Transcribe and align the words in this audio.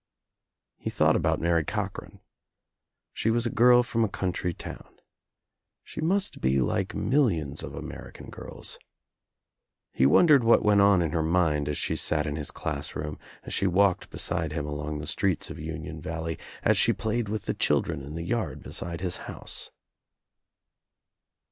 He 0.77 0.89
thought 0.89 1.15
about 1.15 1.39
Mary 1.39 1.63
Cochran. 1.63 2.21
She 3.13 3.29
was 3.29 3.45
a 3.45 3.51
girl 3.51 3.83
from 3.83 4.03
a 4.03 4.09
country 4.09 4.51
town. 4.51 4.95
She 5.83 6.01
must 6.01 6.41
be 6.41 6.59
like 6.59 6.95
millions 6.95 7.61
of 7.61 7.75
American 7.75 8.31
girls. 8.31 8.79
He 9.93 10.07
wondered 10.07 10.43
what 10.43 10.63
went 10.65 10.81
on 10.81 11.03
in 11.03 11.11
her 11.11 11.21
mind 11.21 11.69
as 11.69 11.77
she 11.77 11.95
sat 11.95 12.25
In 12.25 12.35
his 12.35 12.49
class 12.49 12.95
room, 12.95 13.19
as 13.43 13.53
she 13.53 13.67
walked 13.67 14.09
be 14.09 14.17
side 14.17 14.53
him 14.53 14.65
along 14.65 14.97
the 14.97 15.05
streets 15.05 15.51
of 15.51 15.59
Union 15.59 16.01
Valley, 16.01 16.39
as 16.63 16.79
she 16.79 16.93
played 16.93 17.29
with 17.29 17.45
the 17.45 17.53
children 17.53 18.01
in 18.01 18.15
the 18.15 18.23
yard 18.25 18.63
beside 18.63 19.01
his 19.01 19.17
house. 19.29 19.69